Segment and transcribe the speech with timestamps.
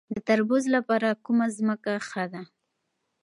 [0.13, 2.41] د تربوز لپاره کومه ځمکه ښه ده؟